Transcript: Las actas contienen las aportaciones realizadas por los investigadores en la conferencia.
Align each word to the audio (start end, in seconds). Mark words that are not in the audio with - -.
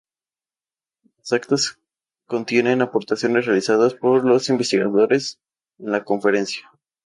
Las 1.19 1.31
actas 1.33 1.77
contienen 2.25 2.79
las 2.79 2.87
aportaciones 2.87 3.45
realizadas 3.45 3.93
por 3.93 4.25
los 4.25 4.49
investigadores 4.49 5.39
en 5.77 5.91
la 5.91 6.03
conferencia. 6.03 6.67